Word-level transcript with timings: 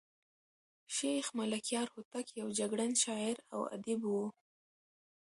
شېخ 0.95 1.25
ملکیار 1.39 1.87
هوتک 1.93 2.27
یو 2.39 2.47
جګړن 2.59 2.91
شاعر 3.03 3.37
او 3.53 3.61
ادیب 3.75 4.01
وو. 4.07 4.25